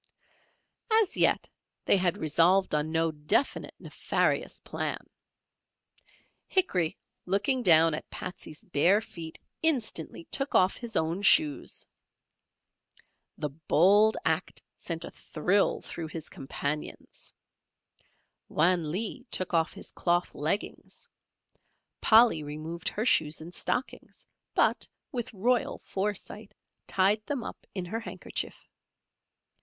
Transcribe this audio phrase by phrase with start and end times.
[0.93, 1.47] As yet
[1.85, 5.05] they had resolved on no definite nefarious plan.
[6.47, 11.85] Hickory looking down at Patsey's bare feet instantly took off his own shoes.
[13.37, 17.31] The bold act sent a thrill through his companions.
[18.49, 21.07] Wan Lee took off his cloth leggings,
[22.01, 24.25] Polly removed her shoes and stockings,
[24.55, 26.55] but with royal foresight,
[26.87, 28.67] tied them up in her handkerchief.